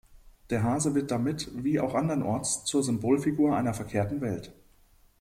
[0.49, 4.51] Der Hase wird damit, wie auch andernorts, zur Symbolfigur einer verkehrten Welt.